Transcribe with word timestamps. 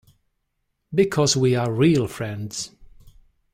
Because 0.91 1.37
we 1.37 1.53
are 1.55 1.71
real 1.71 2.07
friends. 2.07 2.71